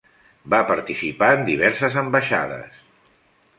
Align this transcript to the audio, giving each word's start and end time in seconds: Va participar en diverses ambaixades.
Va 0.53 0.61
participar 0.69 1.29
en 1.35 1.45
diverses 1.51 1.99
ambaixades. 2.05 2.83